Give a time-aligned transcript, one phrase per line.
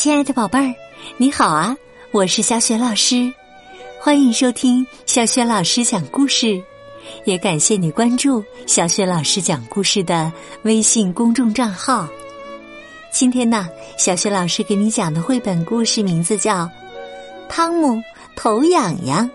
[0.00, 0.74] 亲爱的宝贝儿，
[1.18, 1.76] 你好啊！
[2.10, 3.30] 我是小雪老师，
[4.00, 6.58] 欢迎收听小雪老师讲故事，
[7.26, 10.32] 也感谢你关注小雪老师讲故事的
[10.62, 12.08] 微信公众账号。
[13.12, 13.68] 今天呢，
[13.98, 16.64] 小雪老师给你讲的绘本故事名字叫
[17.46, 18.02] 《汤姆
[18.34, 19.28] 头痒痒》，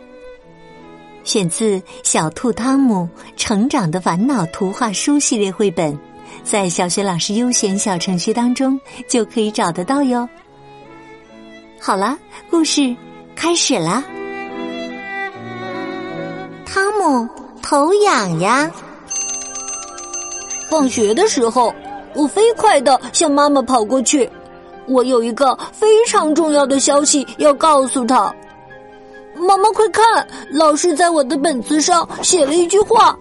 [1.24, 3.08] 选自《小兔汤姆
[3.38, 5.96] 成长的烦恼》图画书系列绘本，
[6.44, 10.28] 在小雪老师优选小程序当中就可以找得到哟。
[11.80, 12.18] 好了，
[12.50, 12.96] 故事
[13.36, 14.04] 开始了。
[16.66, 17.28] 汤姆
[17.62, 18.72] 头痒痒。
[20.70, 21.74] 放学的时候，
[22.16, 24.30] 我飞快的向妈妈跑过去。
[24.88, 28.34] 我有一个非常重要的消息要告诉他。
[29.36, 33.18] 妈妈，快看，老师在我的本子上写了一句话：“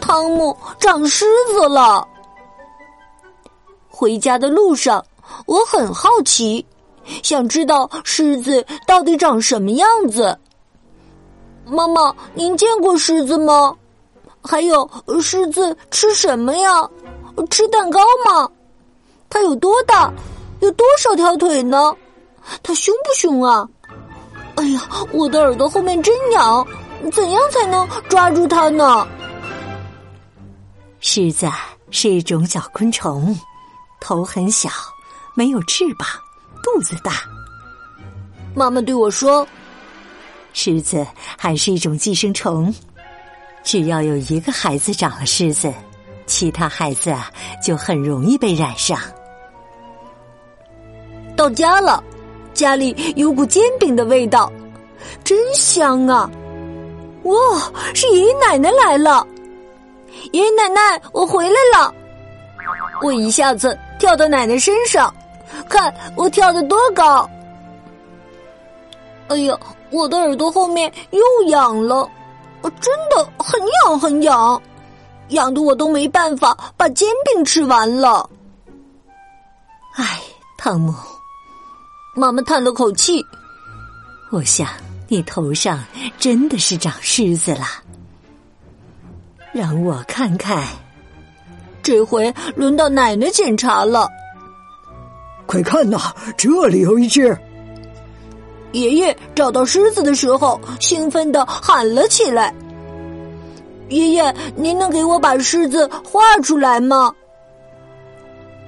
[0.00, 2.06] 汤姆长虱子了。”
[3.88, 5.04] 回家的路上，
[5.46, 6.64] 我很好奇。
[7.22, 10.38] 想知道狮子到底长什么样子？
[11.66, 13.76] 妈妈，您见过狮子吗？
[14.42, 14.88] 还有，
[15.20, 16.88] 狮子吃什么呀？
[17.50, 18.48] 吃蛋糕吗？
[19.28, 20.12] 它有多大？
[20.60, 21.94] 有多少条腿呢？
[22.62, 23.68] 它凶不凶啊？
[24.56, 26.66] 哎呀，我的耳朵后面真痒，
[27.12, 29.06] 怎样才能抓住它呢？
[30.98, 31.48] 狮子
[31.90, 33.38] 是一种小昆虫，
[34.00, 34.68] 头很小，
[35.34, 36.06] 没有翅膀。
[36.62, 37.24] 肚子大，
[38.54, 39.46] 妈妈对我说
[40.52, 41.06] ：“虱子
[41.38, 42.74] 还是一种寄生虫，
[43.62, 45.72] 只要有一个孩子长了虱子，
[46.26, 47.30] 其他孩子啊
[47.64, 48.98] 就很容易被染上。”
[51.36, 52.02] 到家了，
[52.52, 54.52] 家里有股煎饼的味道，
[55.24, 56.30] 真香啊！
[57.22, 57.34] 哇，
[57.94, 59.26] 是爷爷奶奶来了！
[60.32, 61.94] 爷爷奶奶，我回来了！
[63.00, 65.14] 我一下子跳到奶奶身上。
[65.68, 67.28] 看我跳的多高！
[69.28, 69.56] 哎呀，
[69.90, 72.08] 我的耳朵后面又痒了，
[72.80, 74.60] 真的很痒很痒，
[75.28, 78.28] 痒的我都没办法把煎饼吃完了。
[79.94, 80.20] 唉，
[80.58, 80.92] 汤姆，
[82.16, 83.24] 妈妈叹了口气。
[84.32, 84.68] 我想
[85.08, 85.82] 你头上
[86.18, 87.66] 真的是长虱子了，
[89.52, 90.66] 让我看看。
[91.82, 94.08] 这回轮到奶奶检查了。
[95.50, 95.98] 快看呐，
[96.36, 97.36] 这里有一只！
[98.70, 102.54] 爷爷找到狮子的时候，兴奋的喊了起来
[103.90, 107.12] ：“爷爷，您能给我把狮子画出来吗？”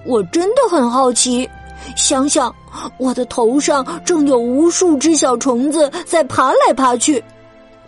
[0.05, 1.49] 我真的很好奇，
[1.95, 2.53] 想想
[2.99, 7.23] 我的头上正有无数只小虫子在爬来爬去，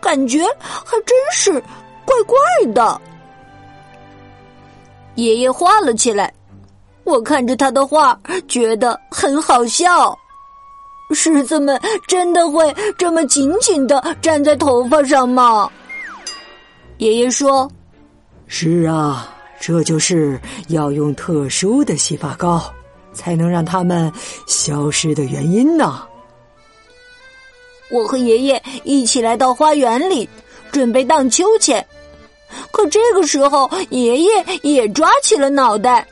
[0.00, 1.50] 感觉还真是
[2.04, 3.00] 怪怪的。
[5.16, 6.32] 爷爷画了起来。
[7.04, 10.18] 我看着他的画，觉得很好笑。
[11.12, 11.78] 狮子们
[12.08, 15.70] 真的会这么紧紧的粘在头发上吗？
[16.96, 17.70] 爷爷说
[18.48, 19.28] ：“是啊，
[19.60, 22.72] 这就是要用特殊的洗发膏，
[23.12, 24.10] 才能让它们
[24.46, 26.02] 消失的原因呢。”
[27.90, 30.28] 我和爷爷一起来到花园里，
[30.72, 31.86] 准备荡秋千。
[32.72, 34.30] 可这个时候，爷爷
[34.62, 36.06] 也抓起了脑袋。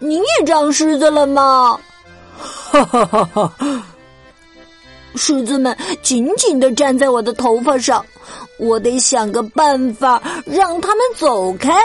[0.00, 1.78] 你也长虱子了吗？
[2.38, 3.52] 哈哈哈哈！
[5.14, 8.04] 虱子们紧紧的粘在我的头发上，
[8.58, 11.76] 我得想个办法让他们走开。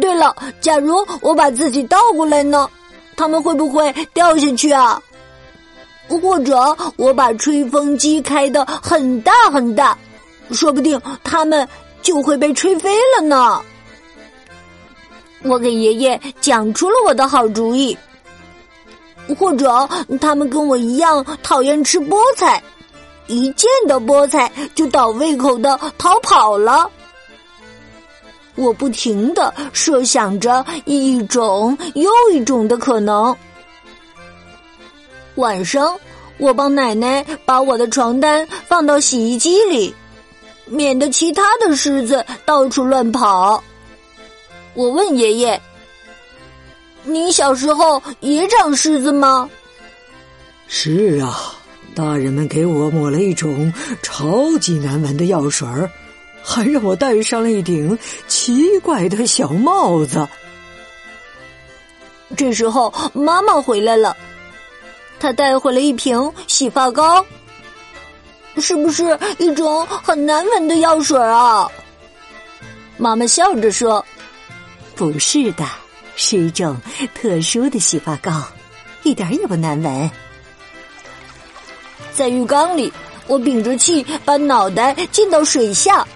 [0.00, 2.68] 对了，假如我把自己倒过来呢？
[3.16, 5.02] 他们会不会掉下去啊？
[6.08, 9.96] 或者我把吹风机开的很大很大，
[10.50, 11.66] 说不定他们
[12.02, 13.62] 就会被吹飞了呢。
[15.42, 17.96] 我给爷爷讲出了我的好主意，
[19.38, 19.88] 或者
[20.20, 22.62] 他们跟我一样讨厌吃菠菜，
[23.26, 26.90] 一见到菠菜就倒胃口的逃跑了。
[28.56, 33.34] 我不停的设想着一种又一种的可能。
[35.36, 35.96] 晚上，
[36.36, 39.94] 我帮奶奶把我的床单放到洗衣机里，
[40.66, 43.62] 免得其他的狮子到处乱跑。
[44.74, 45.60] 我问爷爷
[47.02, 49.48] ：“你小时候也长虱子吗
[50.68, 51.54] ？”“是啊，
[51.94, 53.72] 大人们给我抹了一种
[54.02, 55.90] 超级难闻的药水儿，
[56.42, 60.26] 还让我戴上了一顶奇怪的小帽子。”
[62.36, 64.16] 这时候妈妈回来了，
[65.18, 67.26] 她带回了一瓶洗发膏，
[68.58, 71.68] 是不是一种很难闻的药水啊？
[72.96, 74.04] 妈妈笑着说。
[75.00, 75.64] 不是的，
[76.14, 76.76] 是一种
[77.14, 78.30] 特殊的洗发膏，
[79.02, 80.10] 一点也不难闻。
[82.12, 82.92] 在浴缸里，
[83.26, 86.06] 我屏着气把脑袋浸到水下。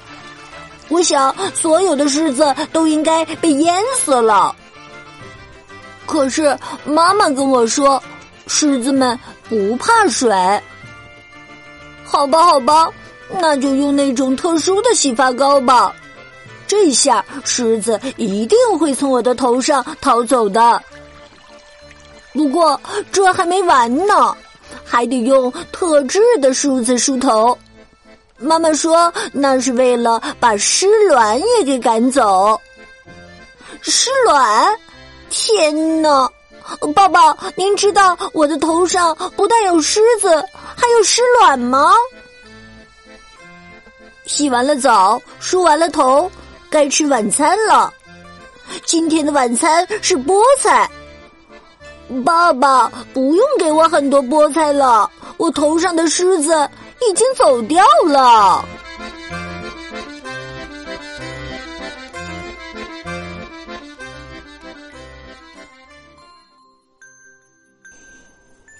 [0.90, 4.54] 我想，所有的狮子都应该被淹死了。
[6.04, 6.54] 可是
[6.84, 8.02] 妈妈跟我说，
[8.48, 10.31] 狮子们不怕水。
[12.04, 12.90] 好吧，好吧，
[13.40, 15.96] 那就用那种特殊的洗发膏吧。
[16.66, 20.82] 这下狮子一定会从我的头上逃走的。
[22.32, 22.81] 不过
[23.12, 24.37] 这还没完呢，
[24.84, 27.56] 还得用特制的梳子梳头。
[28.38, 32.61] 妈妈说那是为了把湿卵也给赶走。
[33.81, 34.76] 湿卵？
[35.31, 36.28] 天哪！
[36.94, 40.28] 爸爸，您知道我的头上不但有虱子，
[40.75, 41.93] 还有湿卵吗？
[44.26, 46.31] 洗完了澡，梳完了头。
[46.75, 47.94] 该吃晚餐了，
[48.85, 50.91] 今天的晚餐是菠菜。
[52.25, 56.69] 爸爸，不用给我很多菠菜了，我头上的虱子
[57.09, 58.65] 已经走掉了。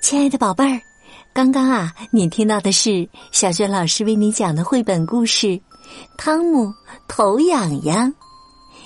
[0.02, 0.81] 亲爱的宝贝儿，
[1.32, 5.61] 刚刚啊，你听到的是小娟老师为你讲的绘本故事。
[6.16, 6.72] 汤姆
[7.08, 8.12] 头痒痒。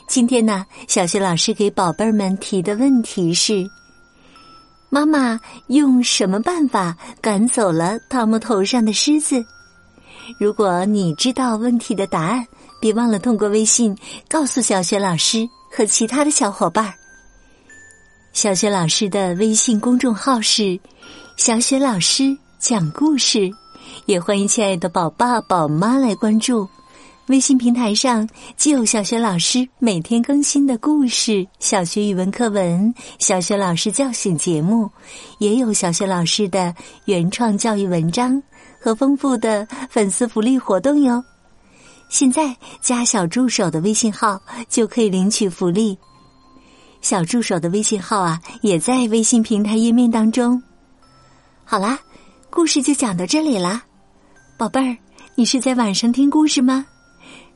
[0.08, 3.66] 今天呢，小学老师给宝贝儿们提的问题是：
[4.88, 9.44] 妈妈用什么办法赶走了汤姆头上的虱子？
[10.40, 12.46] 如果你知道问题的答案，
[12.80, 13.96] 别忘了通过微信
[14.28, 16.94] 告诉小学老师和其他的小伙伴。
[18.32, 20.78] 小学老师的微信公众号是
[21.36, 23.50] “小雪老师讲故事”，
[24.06, 26.68] 也欢迎亲爱的宝爸宝妈来关注。
[27.28, 28.26] 微信平台上
[28.56, 34.90] 既有小学老师每天更新的故事、小学语文课文、小学老师叫醒节目，
[35.38, 38.42] 也有小学老师的原创教育文章
[38.80, 41.22] 和丰富的粉丝福利活动哟。
[42.08, 45.98] 现在加小助手的微信号就可以领取福利。
[47.02, 50.60] 小助手的微信号啊，也在微信平台页面当中。
[51.62, 51.98] 好啦，
[52.48, 53.82] 故事就讲到这里啦，
[54.56, 54.96] 宝贝儿，
[55.34, 56.86] 你是在晚上听故事吗？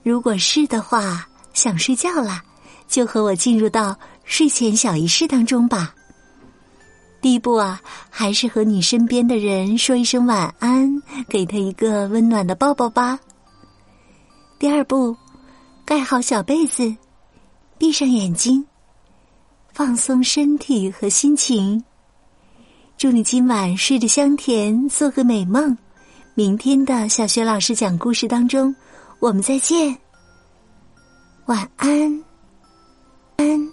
[0.02, 2.42] 如果是的话，想睡觉了，
[2.88, 5.94] 就和我进入到睡前小仪式当中吧。
[7.20, 13.16] 第一步啊，还是和你身边的人说一声晚安，给他一个温暖的抱抱吧。
[14.58, 15.16] 第二步，
[15.84, 16.96] 盖好小被子，
[17.78, 18.66] 闭上眼睛，
[19.72, 21.84] 放松身体和心情。
[22.98, 25.78] 祝你今晚睡得香甜，做个美梦。
[26.34, 28.74] 明天的小学老师讲故事当中。
[29.22, 29.96] 我们再见，
[31.46, 32.24] 晚安，
[33.36, 33.71] 安。